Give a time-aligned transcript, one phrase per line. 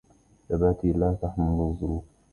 [0.49, 2.01] جبهتي لا تحمل الظل،